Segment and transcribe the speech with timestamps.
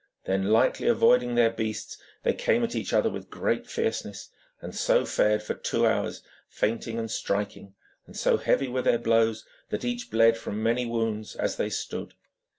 [0.25, 5.05] Then, lightly avoiding their beasts, they came at each other with great fierceness, and so
[5.05, 7.75] fared for two hours, feinting and striking,
[8.07, 12.15] and so heavy were their blows that each bled from many wounds as they stood.